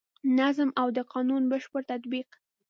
نظم 0.37 0.69
او 0.81 0.87
د 0.97 0.99
قانون 1.13 1.43
بشپړ 1.51 1.81
تطبیق. 1.91 2.29